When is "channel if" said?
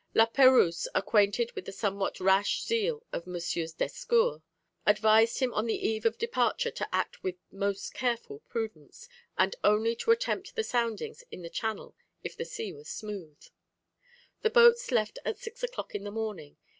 11.51-12.35